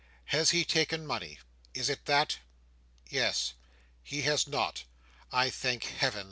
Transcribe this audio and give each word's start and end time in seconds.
Has 0.33 0.49
he 0.49 0.65
taken 0.65 1.05
money? 1.05 1.37
Is 1.75 1.87
it 1.87 2.05
that?" 2.05 2.39
"Yes." 3.11 3.53
"He 4.01 4.23
has 4.23 4.47
not." 4.47 4.83
"I 5.31 5.51
thank 5.51 5.83
Heaven!" 5.83 6.19